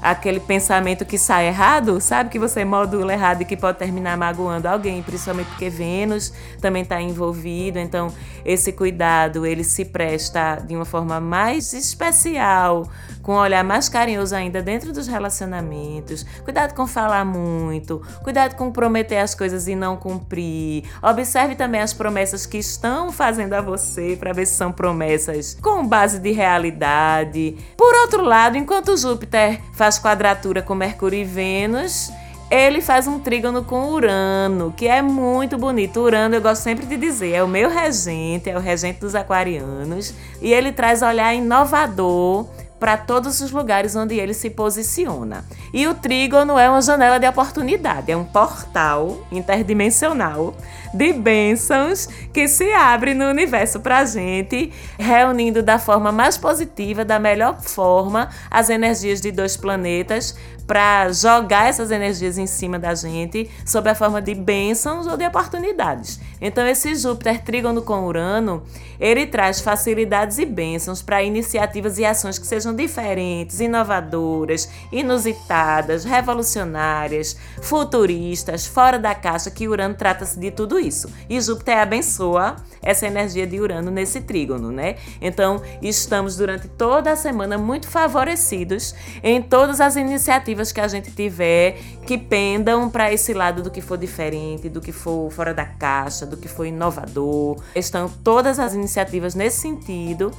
aquele 0.00 0.38
pensamento 0.38 1.04
que 1.04 1.18
sai 1.18 1.48
errado, 1.48 2.00
sabe? 2.00 2.30
Que 2.30 2.38
você 2.38 2.64
modula 2.64 3.12
errado 3.12 3.42
e 3.42 3.44
que 3.44 3.56
pode 3.56 3.78
terminar 3.78 4.16
magoando 4.16 4.68
alguém, 4.68 5.02
principalmente 5.02 5.48
porque 5.48 5.68
Vênus 5.68 6.32
também 6.60 6.82
está 6.82 7.00
envolvido. 7.00 7.78
Então, 7.78 8.12
esse 8.46 8.72
cuidado 8.72 9.44
ele 9.44 9.64
se 9.64 9.84
presta 9.84 10.62
de 10.64 10.76
uma 10.76 10.84
forma 10.84 11.20
mais 11.20 11.72
especial, 11.72 12.88
com 13.20 13.32
um 13.32 13.38
olhar 13.38 13.64
mais 13.64 13.88
carinhoso 13.88 14.36
ainda 14.36 14.62
dentro 14.62 14.92
dos 14.92 15.08
relacionamentos. 15.08 16.24
Cuidado 16.44 16.72
com 16.72 16.86
falar 16.86 17.24
muito, 17.24 18.00
cuidado 18.22 18.54
com 18.54 18.70
prometer 18.70 19.18
as 19.18 19.34
coisas 19.34 19.66
e 19.66 19.74
não 19.74 19.96
cumprir. 19.96 20.84
Observe 21.02 21.56
também 21.56 21.80
as 21.80 21.92
promessas 21.92 22.46
que 22.46 22.58
estão 22.58 23.10
fazendo 23.10 23.54
a 23.54 23.60
você 23.60 24.16
para 24.16 24.32
ver 24.32 24.46
se 24.46 24.54
são 24.54 24.70
promessas 24.70 25.58
com 25.60 25.84
base 25.84 26.20
de 26.20 26.30
realidade. 26.30 27.58
Por 27.76 27.92
outro 28.02 28.22
lado, 28.22 28.56
enquanto 28.56 28.96
Júpiter 28.96 29.60
faz 29.72 29.98
quadratura 29.98 30.62
com 30.62 30.76
Mercúrio 30.76 31.18
e 31.18 31.24
Vênus, 31.24 32.12
ele 32.50 32.80
faz 32.80 33.06
um 33.08 33.18
trígono 33.18 33.64
com 33.64 33.90
Urano, 33.90 34.72
que 34.76 34.86
é 34.86 35.02
muito 35.02 35.58
bonito. 35.58 36.00
Urano, 36.00 36.34
eu 36.34 36.40
gosto 36.40 36.62
sempre 36.62 36.86
de 36.86 36.96
dizer, 36.96 37.32
é 37.32 37.42
o 37.42 37.48
meu 37.48 37.68
regente, 37.68 38.48
é 38.48 38.56
o 38.56 38.60
regente 38.60 39.00
dos 39.00 39.14
aquarianos, 39.14 40.14
e 40.40 40.52
ele 40.52 40.70
traz 40.70 41.02
olhar 41.02 41.34
inovador 41.34 42.46
para 42.78 42.96
todos 42.96 43.40
os 43.40 43.50
lugares 43.50 43.96
onde 43.96 44.16
ele 44.16 44.34
se 44.34 44.50
posiciona. 44.50 45.44
E 45.72 45.88
o 45.88 45.94
trígono 45.94 46.58
é 46.58 46.68
uma 46.68 46.82
janela 46.82 47.18
de 47.18 47.26
oportunidade, 47.26 48.12
é 48.12 48.16
um 48.16 48.24
portal 48.24 49.18
interdimensional 49.32 50.54
de 50.96 51.12
bênçãos 51.12 52.08
que 52.32 52.48
se 52.48 52.72
abre 52.72 53.12
no 53.12 53.26
universo 53.26 53.80
para 53.80 53.98
a 53.98 54.04
gente, 54.04 54.72
reunindo 54.98 55.62
da 55.62 55.78
forma 55.78 56.10
mais 56.10 56.38
positiva, 56.38 57.04
da 57.04 57.18
melhor 57.18 57.60
forma, 57.60 58.30
as 58.50 58.70
energias 58.70 59.20
de 59.20 59.30
dois 59.30 59.56
planetas 59.56 60.34
para 60.66 61.12
jogar 61.12 61.68
essas 61.68 61.90
energias 61.90 62.36
em 62.38 62.46
cima 62.46 62.78
da 62.78 62.94
gente 62.94 63.48
sob 63.64 63.88
a 63.88 63.94
forma 63.94 64.20
de 64.20 64.34
bênçãos 64.34 65.06
ou 65.06 65.16
de 65.16 65.24
oportunidades. 65.24 66.20
Então, 66.40 66.66
esse 66.66 66.94
Júpiter 66.96 67.42
trígono 67.42 67.82
com 67.82 68.04
Urano, 68.04 68.62
ele 68.98 69.26
traz 69.26 69.60
facilidades 69.60 70.38
e 70.38 70.44
bênçãos 70.44 71.00
para 71.00 71.22
iniciativas 71.22 71.98
e 71.98 72.04
ações 72.04 72.38
que 72.38 72.46
sejam 72.46 72.74
diferentes, 72.74 73.60
inovadoras, 73.60 74.68
inusitadas, 74.90 76.04
revolucionárias, 76.04 77.36
futuristas, 77.62 78.66
fora 78.66 78.98
da 78.98 79.14
caixa, 79.14 79.50
que 79.50 79.68
Urano 79.68 79.94
trata-se 79.94 80.38
de 80.38 80.50
tudo 80.50 80.78
isso. 80.86 81.10
E 81.28 81.40
Júpiter 81.40 81.78
abençoa 81.78 82.56
essa 82.82 83.06
energia 83.06 83.46
de 83.46 83.60
Urano 83.60 83.90
nesse 83.90 84.20
trígono, 84.20 84.70
né? 84.70 84.96
Então, 85.20 85.60
estamos 85.82 86.36
durante 86.36 86.68
toda 86.68 87.12
a 87.12 87.16
semana 87.16 87.58
muito 87.58 87.88
favorecidos 87.88 88.94
em 89.22 89.42
todas 89.42 89.80
as 89.80 89.96
iniciativas 89.96 90.72
que 90.72 90.80
a 90.80 90.88
gente 90.88 91.10
tiver 91.10 91.78
que 92.06 92.16
pendam 92.16 92.88
para 92.88 93.12
esse 93.12 93.34
lado 93.34 93.62
do 93.62 93.70
que 93.70 93.80
for 93.80 93.98
diferente, 93.98 94.68
do 94.68 94.80
que 94.80 94.92
for 94.92 95.30
fora 95.30 95.52
da 95.52 95.64
caixa, 95.64 96.24
do 96.24 96.36
que 96.36 96.48
for 96.48 96.64
inovador. 96.64 97.56
Estão 97.74 98.08
todas 98.08 98.58
as 98.58 98.74
iniciativas 98.74 99.34
nesse 99.34 99.60
sentido 99.60 100.30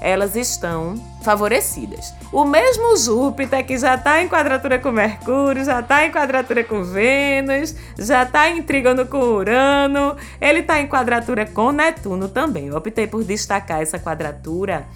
elas 0.00 0.34
estão 0.36 0.94
favorecidas. 1.22 2.14
O 2.32 2.44
mesmo 2.44 2.96
Júpiter, 2.96 3.64
que 3.64 3.76
já 3.76 3.94
está 3.94 4.22
em 4.22 4.28
quadratura 4.28 4.78
com 4.78 4.90
Mercúrio, 4.90 5.64
já 5.64 5.80
está 5.80 6.06
em 6.06 6.10
quadratura 6.10 6.64
com 6.64 6.82
Vênus, 6.82 7.74
já 7.98 8.22
está 8.22 8.48
em 8.48 8.62
trígono 8.62 9.06
com 9.06 9.18
Urano, 9.18 10.16
ele 10.40 10.60
está 10.60 10.80
em 10.80 10.86
quadratura 10.86 11.46
com 11.46 11.72
Netuno 11.72 12.28
também. 12.28 12.68
Eu 12.68 12.76
optei 12.76 13.06
por 13.06 13.22
destacar 13.22 13.82
essa 13.82 13.98
quadratura 13.98 14.86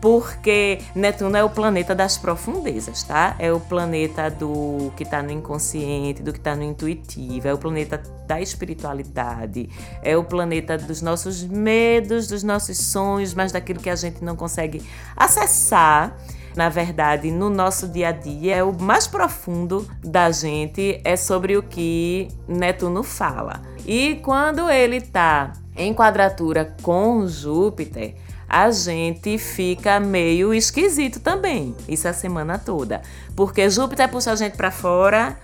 porque 0.00 0.78
Netuno 0.94 1.36
é 1.36 1.44
o 1.44 1.50
planeta 1.50 1.94
das 1.94 2.16
profundezas, 2.16 3.02
tá? 3.02 3.34
É 3.38 3.52
o 3.52 3.60
planeta 3.60 4.30
do 4.30 4.92
que 4.96 5.02
está 5.02 5.22
no 5.22 5.30
inconsciente, 5.30 6.22
do 6.22 6.32
que 6.32 6.38
está 6.38 6.54
no 6.54 6.62
intuitivo, 6.62 7.48
é 7.48 7.54
o 7.54 7.58
planeta 7.58 8.00
da 8.26 8.40
espiritualidade, 8.40 9.68
é 10.02 10.16
o 10.16 10.22
planeta 10.22 10.76
dos 10.76 11.02
nossos 11.02 11.42
medos, 11.42 12.28
dos 12.28 12.42
nossos 12.42 12.78
sonhos, 12.78 13.34
mas 13.34 13.52
daquilo 13.52 13.80
que 13.80 13.90
a 13.90 13.96
gente 13.96 14.22
não 14.22 14.36
consegue 14.36 14.82
acessar. 15.16 16.16
Na 16.56 16.68
verdade, 16.68 17.30
no 17.30 17.48
nosso 17.48 17.86
dia 17.86 18.08
a 18.08 18.12
dia, 18.12 18.56
é 18.56 18.64
o 18.64 18.72
mais 18.72 19.06
profundo 19.06 19.88
da 20.02 20.30
gente, 20.32 21.00
é 21.04 21.14
sobre 21.14 21.56
o 21.56 21.62
que 21.62 22.28
Netuno 22.48 23.04
fala. 23.04 23.62
E 23.86 24.16
quando 24.24 24.68
ele 24.68 24.96
está 24.96 25.52
em 25.76 25.94
quadratura 25.94 26.74
com 26.82 27.28
Júpiter, 27.28 28.16
a 28.48 28.70
gente 28.70 29.36
fica 29.36 30.00
meio 30.00 30.54
esquisito 30.54 31.20
também, 31.20 31.76
isso 31.86 32.08
a 32.08 32.12
semana 32.12 32.58
toda. 32.58 33.02
Porque 33.36 33.68
Júpiter 33.68 34.08
puxa 34.08 34.32
a 34.32 34.36
gente 34.36 34.56
para 34.56 34.70
fora 34.70 35.38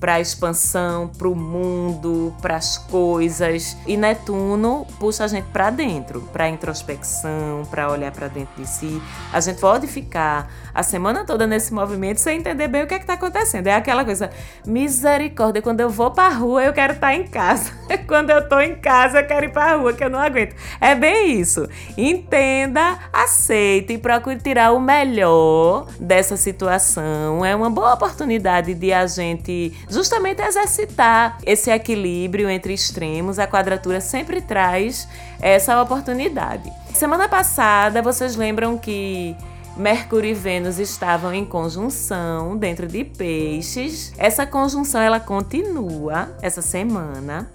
para 0.00 0.14
a 0.14 0.20
expansão, 0.20 1.08
para 1.08 1.28
o 1.28 1.34
mundo, 1.34 2.34
para 2.40 2.56
as 2.56 2.78
coisas. 2.78 3.76
E 3.86 3.96
Netuno 3.96 4.86
puxa 4.98 5.24
a 5.24 5.28
gente 5.28 5.46
para 5.46 5.70
dentro, 5.70 6.22
para 6.32 6.48
introspecção, 6.48 7.62
para 7.70 7.90
olhar 7.90 8.12
para 8.12 8.28
dentro 8.28 8.62
de 8.62 8.68
si. 8.68 9.02
A 9.32 9.40
gente 9.40 9.60
pode 9.60 9.86
ficar 9.86 10.50
a 10.74 10.82
semana 10.82 11.24
toda 11.24 11.46
nesse 11.46 11.72
movimento 11.72 12.18
sem 12.18 12.38
entender 12.38 12.68
bem 12.68 12.84
o 12.84 12.86
que 12.86 12.94
é 12.94 12.98
está 12.98 13.14
acontecendo. 13.14 13.66
É 13.66 13.74
aquela 13.74 14.04
coisa, 14.04 14.30
misericórdia, 14.66 15.62
quando 15.62 15.80
eu 15.80 15.90
vou 15.90 16.10
para 16.10 16.28
rua 16.28 16.64
eu 16.64 16.72
quero 16.72 16.92
estar 16.92 17.08
tá 17.08 17.14
em 17.14 17.26
casa. 17.26 17.72
quando 18.06 18.30
eu 18.30 18.38
estou 18.38 18.60
em 18.60 18.76
casa 18.76 19.20
eu 19.20 19.26
quero 19.26 19.46
ir 19.46 19.52
para 19.52 19.76
rua, 19.76 19.92
que 19.92 20.04
eu 20.04 20.10
não 20.10 20.18
aguento. 20.18 20.54
É 20.80 20.94
bem 20.94 21.40
isso. 21.40 21.68
Entenda, 21.96 22.98
aceite 23.12 23.94
e 23.94 23.98
procure 23.98 24.36
tirar 24.36 24.72
o 24.72 24.80
melhor 24.80 25.86
dessa 25.98 26.36
situação. 26.36 27.44
É 27.44 27.54
uma 27.56 27.70
boa 27.70 27.94
oportunidade 27.94 28.74
de 28.74 28.92
a 28.92 29.06
gente 29.06 29.72
justamente 29.88 30.42
exercitar 30.42 31.38
esse 31.44 31.70
equilíbrio 31.70 32.48
entre 32.48 32.72
extremos. 32.72 33.38
A 33.38 33.46
quadratura 33.46 34.00
sempre 34.00 34.40
traz 34.40 35.08
essa 35.40 35.80
oportunidade. 35.80 36.70
Semana 36.94 37.28
passada, 37.28 38.02
vocês 38.02 38.36
lembram 38.36 38.76
que 38.76 39.36
Mercúrio 39.76 40.30
e 40.30 40.34
Vênus 40.34 40.78
estavam 40.78 41.32
em 41.32 41.44
conjunção 41.44 42.56
dentro 42.56 42.88
de 42.88 43.04
Peixes. 43.04 44.12
Essa 44.18 44.44
conjunção 44.44 45.00
ela 45.00 45.20
continua 45.20 46.36
essa 46.42 46.60
semana. 46.60 47.48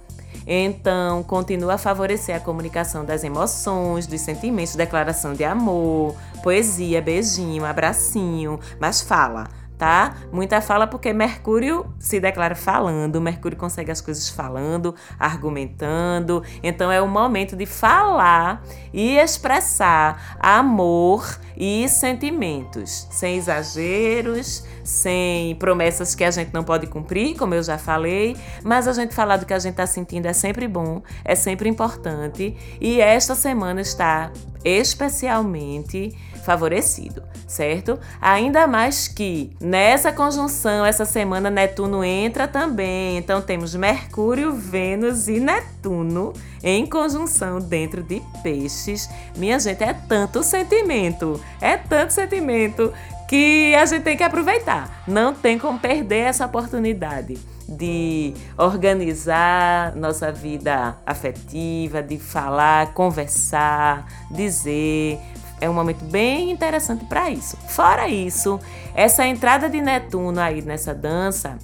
Então, 0.46 1.24
continua 1.24 1.76
a 1.76 1.78
favorecer 1.78 2.36
a 2.36 2.40
comunicação 2.40 3.06
das 3.06 3.24
emoções, 3.24 4.08
dos 4.08 4.22
sentimentos, 4.22 4.76
declaração 4.76 5.34
de 5.34 5.44
amor, 5.44 6.16
poesia, 6.42 7.02
beijinho, 7.02 7.66
abracinho, 7.66 8.60
mas 8.80 9.02
fala 9.02 9.48
tá? 9.78 10.16
Muita 10.32 10.62
fala 10.62 10.88
porque 10.88 11.12
Mercúrio 11.14 11.86
se 12.00 12.20
declara 12.20 12.56
falando, 12.56 13.20
Mercúrio 13.20 13.58
consegue 13.58 13.92
as 13.92 14.02
coisas 14.02 14.30
falando, 14.30 14.96
argumentando. 15.20 16.44
Então 16.62 16.92
é 16.92 17.02
o 17.02 17.08
momento 17.08 17.56
de 17.56 17.66
falar 17.66 18.64
e 18.94 19.18
expressar 19.18 20.38
amor 20.40 21.40
e 21.56 21.88
sentimentos, 21.88 23.08
sem 23.12 23.38
exageros, 23.38 24.64
sem 24.84 25.56
promessas 25.56 26.16
que 26.16 26.24
a 26.24 26.32
gente 26.32 26.54
não 26.54 26.64
pode 26.64 26.88
cumprir, 26.88 27.38
como 27.38 27.54
eu 27.54 27.64
já 27.64 27.78
falei, 27.78 28.36
mas 28.64 28.88
a 28.88 28.94
gente 28.94 29.14
falar 29.14 29.38
do 29.38 29.46
que 29.46 29.54
a 29.54 29.60
gente 29.60 29.74
está 29.74 29.86
sentindo 29.86 30.26
é 30.26 30.34
sempre 30.34 30.68
bom, 30.68 31.02
é 31.24 31.36
sempre 31.36 31.70
importante 31.70 32.56
e 32.82 33.00
esta 33.00 33.36
semana 33.36 33.82
está 33.82 34.32
especialmente 34.64 36.16
favorecido, 36.44 37.24
certo? 37.48 38.00
Ainda 38.22 38.68
mais 38.68 39.08
que 39.08 39.52
nessa 39.60 40.12
conjunção, 40.12 40.86
essa 40.86 41.06
semana, 41.06 41.50
Netuno 41.50 42.04
entra 42.04 42.48
também. 42.48 43.18
Então 43.18 43.42
temos 43.42 43.74
Mercúrio, 43.74 44.54
Vênus 44.54 45.28
e 45.28 45.40
Netuno 45.40 46.34
em 46.62 46.86
conjunção 46.86 47.60
dentro 47.60 48.04
de 48.04 48.22
peixes. 48.44 49.10
Minha 49.36 49.60
gente, 49.60 49.84
é 49.84 49.94
tanto 49.94 50.44
sentimento, 50.44 51.42
é 51.60 51.78
tanto 51.78 52.14
sentimento 52.14 52.94
que 53.28 53.74
a 53.76 53.86
gente 53.86 54.04
tem 54.04 54.18
que 54.18 54.24
aproveitar. 54.24 55.04
Não 55.08 55.34
tem 55.34 55.58
como 55.58 55.80
perder 55.80 56.26
essa 56.26 56.46
oportunidade 56.46 57.38
de 57.68 58.34
organizar 58.58 59.96
nossa 59.96 60.32
vida 60.32 60.98
afetiva, 61.06 62.04
de 62.04 62.18
falar, 62.18 62.94
conversar, 62.94 64.06
dizer, 64.30 65.20
é 65.64 65.70
um 65.70 65.74
momento 65.74 66.04
bem 66.04 66.52
interessante 66.52 67.06
para 67.06 67.30
isso. 67.30 67.56
Fora 67.70 68.10
isso, 68.10 68.60
essa 68.94 69.26
entrada 69.26 69.70
de 69.70 69.82
Netuno 69.82 70.42
aí 70.42 70.62
nessa 70.62 70.94
dança 70.94 71.58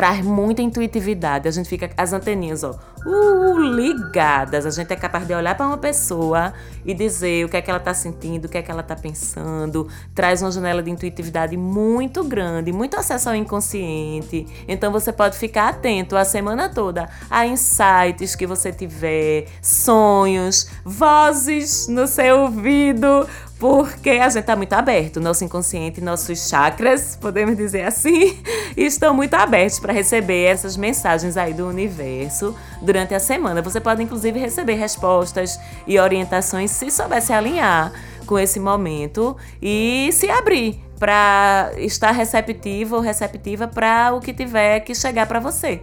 traz 0.00 0.24
muita 0.24 0.62
intuitividade. 0.62 1.46
A 1.46 1.50
gente 1.50 1.68
fica 1.68 1.90
as 1.94 2.14
anteninhas, 2.14 2.64
ó, 2.64 2.74
uh, 3.04 3.58
ligadas. 3.58 4.64
A 4.64 4.70
gente 4.70 4.90
é 4.90 4.96
capaz 4.96 5.26
de 5.26 5.34
olhar 5.34 5.54
para 5.54 5.66
uma 5.66 5.76
pessoa 5.76 6.54
e 6.86 6.94
dizer 6.94 7.44
o 7.44 7.50
que 7.50 7.58
é 7.58 7.60
que 7.60 7.68
ela 7.68 7.78
está 7.78 7.92
sentindo, 7.92 8.46
o 8.46 8.48
que 8.48 8.56
é 8.56 8.62
que 8.62 8.70
ela 8.70 8.80
está 8.80 8.96
pensando. 8.96 9.86
Traz 10.14 10.40
uma 10.40 10.50
janela 10.50 10.82
de 10.82 10.90
intuitividade 10.90 11.54
muito 11.54 12.24
grande, 12.24 12.72
muito 12.72 12.96
acesso 12.96 13.28
ao 13.28 13.34
inconsciente. 13.34 14.46
Então 14.66 14.90
você 14.90 15.12
pode 15.12 15.36
ficar 15.36 15.68
atento 15.68 16.16
a 16.16 16.24
semana 16.24 16.70
toda 16.70 17.06
a 17.28 17.46
insights 17.46 18.34
que 18.34 18.46
você 18.46 18.72
tiver, 18.72 19.48
sonhos, 19.60 20.70
vozes 20.82 21.88
no 21.88 22.06
seu 22.06 22.44
ouvido, 22.44 23.28
porque 23.60 24.08
a 24.08 24.28
gente 24.30 24.40
está 24.40 24.56
muito 24.56 24.72
aberto, 24.72 25.20
nosso 25.20 25.44
inconsciente, 25.44 26.00
nossos 26.00 26.48
chakras, 26.48 27.14
podemos 27.20 27.58
dizer 27.58 27.82
assim, 27.82 28.42
estão 28.74 29.12
muito 29.12 29.34
abertos 29.34 29.78
para 29.78 29.92
receber 29.92 30.44
essas 30.44 30.78
mensagens 30.78 31.36
aí 31.36 31.52
do 31.52 31.68
universo 31.68 32.56
durante 32.80 33.14
a 33.14 33.20
semana. 33.20 33.60
Você 33.60 33.78
pode 33.78 34.02
inclusive 34.02 34.40
receber 34.40 34.76
respostas 34.76 35.60
e 35.86 35.98
orientações 35.98 36.70
se 36.70 36.90
souber 36.90 37.20
se 37.20 37.34
alinhar 37.34 37.92
com 38.24 38.38
esse 38.38 38.58
momento 38.58 39.36
e 39.60 40.08
se 40.10 40.30
abrir 40.30 40.82
para 40.98 41.70
estar 41.76 42.12
receptivo 42.12 42.96
ou 42.96 43.02
receptiva 43.02 43.68
para 43.68 44.14
o 44.14 44.20
que 44.20 44.32
tiver 44.32 44.80
que 44.80 44.94
chegar 44.94 45.26
para 45.26 45.38
você 45.38 45.82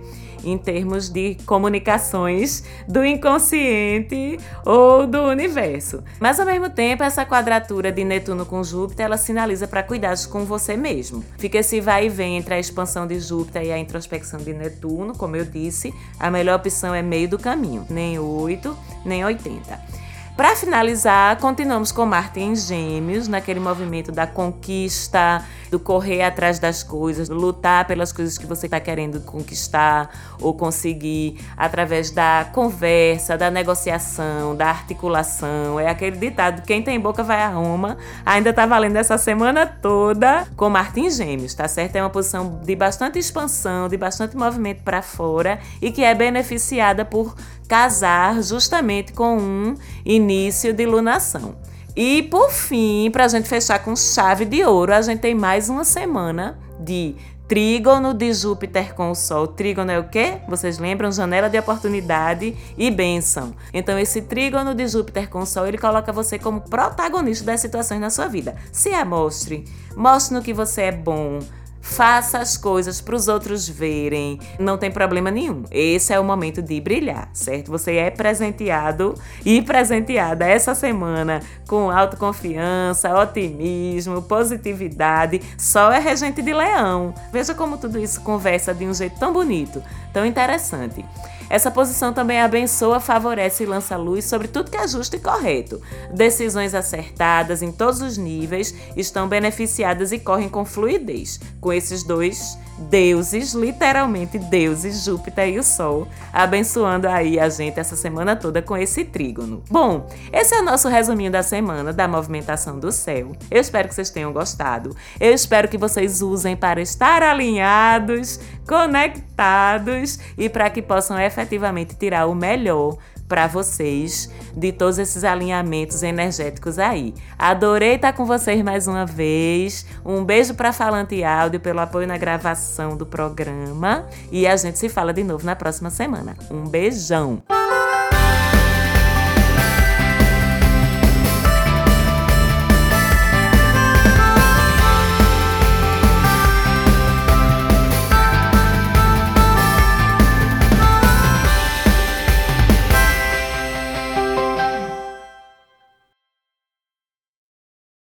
em 0.51 0.57
termos 0.57 1.09
de 1.09 1.35
comunicações 1.45 2.63
do 2.87 3.03
inconsciente 3.03 4.39
ou 4.65 5.05
do 5.05 5.23
universo. 5.23 6.03
Mas 6.19 6.39
ao 6.39 6.45
mesmo 6.45 6.69
tempo, 6.69 7.03
essa 7.03 7.25
quadratura 7.25 7.91
de 7.91 8.03
Netuno 8.03 8.45
com 8.45 8.63
Júpiter, 8.63 9.05
ela 9.05 9.17
sinaliza 9.17 9.67
para 9.67 9.83
cuidados 9.83 10.25
com 10.25 10.45
você 10.45 10.75
mesmo. 10.77 11.23
Fica 11.37 11.57
esse 11.57 11.81
vai 11.81 12.05
e 12.05 12.09
vem 12.09 12.37
entre 12.37 12.53
a 12.53 12.59
expansão 12.59 13.05
de 13.05 13.19
Júpiter 13.19 13.63
e 13.63 13.71
a 13.71 13.77
introspecção 13.77 14.39
de 14.39 14.53
Netuno, 14.53 15.15
como 15.15 15.35
eu 15.35 15.45
disse, 15.45 15.93
a 16.19 16.29
melhor 16.31 16.57
opção 16.57 16.93
é 16.93 17.01
meio 17.01 17.29
do 17.29 17.37
caminho, 17.37 17.85
nem 17.89 18.19
8, 18.19 18.77
nem 19.05 19.23
80. 19.23 20.06
Para 20.37 20.55
finalizar, 20.55 21.35
continuamos 21.37 21.91
com 21.91 22.05
Marte 22.05 22.39
em 22.39 22.55
Gêmeos, 22.55 23.27
naquele 23.27 23.59
movimento 23.59 24.11
da 24.11 24.27
conquista, 24.27 25.43
do 25.71 25.79
correr 25.79 26.21
atrás 26.21 26.59
das 26.59 26.83
coisas, 26.83 27.27
lutar 27.27 27.87
pelas 27.87 28.13
coisas 28.13 28.37
que 28.37 28.45
você 28.45 28.67
está 28.67 28.79
querendo 28.79 29.19
conquistar 29.21 30.11
ou 30.39 30.53
conseguir 30.53 31.39
através 31.57 32.11
da 32.11 32.47
conversa, 32.53 33.35
da 33.35 33.49
negociação, 33.49 34.55
da 34.55 34.67
articulação. 34.67 35.79
É 35.79 35.89
aquele 35.89 36.17
ditado: 36.17 36.61
quem 36.61 36.83
tem 36.83 36.99
boca 36.99 37.23
vai 37.23 37.41
a 37.41 37.49
Roma. 37.49 37.97
Ainda 38.23 38.51
está 38.51 38.67
valendo 38.67 38.97
essa 38.97 39.17
semana 39.17 39.65
toda 39.65 40.47
com 40.55 40.69
Marte 40.69 40.99
em 40.99 41.09
Gêmeos, 41.09 41.55
tá 41.55 41.67
certo? 41.67 41.95
É 41.95 42.01
uma 42.03 42.11
posição 42.11 42.61
de 42.63 42.75
bastante 42.75 43.17
expansão, 43.17 43.89
de 43.89 43.97
bastante 43.97 44.37
movimento 44.37 44.83
para 44.83 45.01
fora 45.01 45.59
e 45.81 45.91
que 45.91 46.03
é 46.03 46.13
beneficiada 46.13 47.03
por 47.03 47.33
casar 47.67 48.41
justamente 48.41 49.13
com 49.13 49.37
um 49.37 49.75
início 50.05 50.73
de 50.73 50.85
lunação. 50.85 51.55
E 51.95 52.23
por 52.23 52.51
fim, 52.51 53.09
para 53.11 53.25
a 53.25 53.27
gente 53.27 53.49
fechar 53.49 53.79
com 53.79 53.95
chave 53.95 54.45
de 54.45 54.63
ouro, 54.63 54.93
a 54.93 55.01
gente 55.01 55.19
tem 55.19 55.33
mais 55.33 55.67
uma 55.67 55.83
semana 55.83 56.57
de 56.79 57.15
trígono 57.47 58.13
de 58.13 58.31
Júpiter 58.33 58.93
com 58.93 59.09
o 59.09 59.15
Sol. 59.15 59.47
Trígono 59.47 59.89
é 59.89 59.97
o 59.97 60.03
quê? 60.09 60.39
Vocês 60.47 60.77
lembram? 60.77 61.11
Janela 61.11 61.49
de 61.49 61.57
oportunidade 61.57 62.55
e 62.77 62.91
bênção. 62.91 63.55
Então, 63.73 63.97
esse 63.97 64.21
trígono 64.21 64.75
de 64.75 64.87
Júpiter 64.87 65.29
com 65.29 65.39
o 65.39 65.45
Sol, 65.45 65.65
ele 65.65 65.77
coloca 65.77 66.11
você 66.11 66.37
como 66.37 66.61
protagonista 66.61 67.45
das 67.45 67.61
situações 67.61 68.01
na 68.01 68.09
sua 68.09 68.27
vida. 68.27 68.55
Se 68.71 68.93
amostre, 68.93 69.65
mostre 69.95 70.35
no 70.35 70.43
que 70.43 70.53
você 70.53 70.83
é 70.83 70.91
bom, 70.91 71.39
Faça 71.87 72.37
as 72.37 72.55
coisas 72.55 73.01
para 73.01 73.15
os 73.15 73.27
outros 73.27 73.67
verem, 73.67 74.39
não 74.59 74.77
tem 74.77 74.91
problema 74.91 75.31
nenhum. 75.31 75.63
Esse 75.71 76.13
é 76.13 76.19
o 76.19 76.23
momento 76.23 76.61
de 76.61 76.79
brilhar, 76.79 77.27
certo? 77.33 77.71
Você 77.71 77.95
é 77.95 78.11
presenteado 78.11 79.15
e 79.43 79.61
presenteada 79.63 80.45
essa 80.45 80.75
semana 80.75 81.41
com 81.67 81.89
autoconfiança, 81.89 83.17
otimismo, 83.19 84.21
positividade. 84.21 85.41
Sol 85.57 85.91
é 85.91 85.99
regente 85.99 86.41
de 86.41 86.53
leão. 86.53 87.15
Veja 87.31 87.55
como 87.55 87.77
tudo 87.77 87.97
isso 87.97 88.21
conversa 88.21 88.75
de 88.75 88.85
um 88.85 88.93
jeito 88.93 89.17
tão 89.17 89.33
bonito, 89.33 89.81
tão 90.17 90.25
interessante. 90.25 91.05
Essa 91.47 91.69
posição 91.69 92.11
também 92.11 92.41
abençoa, 92.41 92.99
favorece 92.99 93.61
e 93.61 93.67
lança 93.67 93.95
luz 93.95 94.25
sobre 94.25 94.47
tudo 94.47 94.71
que 94.71 94.77
é 94.77 94.87
justo 94.87 95.15
e 95.15 95.19
correto. 95.19 95.79
Decisões 96.11 96.73
acertadas 96.73 97.61
em 97.61 97.71
todos 97.71 98.01
os 98.01 98.17
níveis 98.17 98.73
estão 98.95 99.27
beneficiadas 99.27 100.11
e 100.11 100.17
correm 100.17 100.49
com 100.49 100.65
fluidez. 100.65 101.39
Com 101.61 101.71
esses 101.71 102.01
dois 102.01 102.57
deuses, 102.77 103.53
literalmente 103.53 104.37
deuses, 104.37 105.03
Júpiter 105.03 105.49
e 105.49 105.59
o 105.59 105.63
Sol, 105.63 106.07
abençoando 106.31 107.07
aí 107.07 107.39
a 107.39 107.49
gente 107.49 107.79
essa 107.79 107.95
semana 107.95 108.35
toda 108.35 108.61
com 108.61 108.77
esse 108.77 109.03
trígono. 109.03 109.63
Bom, 109.69 110.07
esse 110.31 110.55
é 110.55 110.59
o 110.59 110.63
nosso 110.63 110.87
resuminho 110.87 111.31
da 111.31 111.43
semana 111.43 111.91
da 111.91 112.07
movimentação 112.07 112.79
do 112.79 112.91
céu. 112.91 113.31
Eu 113.49 113.61
espero 113.61 113.87
que 113.87 113.95
vocês 113.95 114.09
tenham 114.09 114.31
gostado. 114.31 114.95
Eu 115.19 115.33
espero 115.33 115.67
que 115.67 115.77
vocês 115.77 116.21
usem 116.21 116.55
para 116.55 116.81
estar 116.81 117.23
alinhados, 117.23 118.39
conectados 118.67 120.19
e 120.37 120.49
para 120.49 120.69
que 120.69 120.81
possam 120.81 121.19
efetivamente 121.19 121.95
tirar 121.95 122.27
o 122.27 122.35
melhor 122.35 122.97
para 123.27 123.47
vocês 123.47 124.29
de 124.55 124.71
todos 124.71 124.97
esses 124.97 125.23
alinhamentos 125.23 126.03
energéticos 126.03 126.79
aí. 126.79 127.13
Adorei 127.37 127.95
estar 127.95 128.13
com 128.13 128.25
vocês 128.25 128.61
mais 128.63 128.87
uma 128.87 129.05
vez. 129.05 129.85
Um 130.05 130.23
beijo 130.23 130.53
para 130.53 130.71
Falante 130.71 131.23
Áudio 131.23 131.59
pelo 131.59 131.79
apoio 131.79 132.07
na 132.07 132.17
gravação 132.17 132.95
do 132.95 133.05
programa 133.05 134.05
e 134.31 134.47
a 134.47 134.55
gente 134.55 134.79
se 134.79 134.89
fala 134.89 135.13
de 135.13 135.23
novo 135.23 135.45
na 135.45 135.55
próxima 135.55 135.89
semana. 135.89 136.35
Um 136.49 136.67
beijão. 136.67 137.43